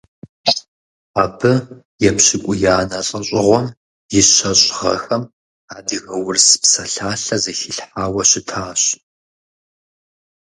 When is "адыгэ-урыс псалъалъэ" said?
5.75-7.37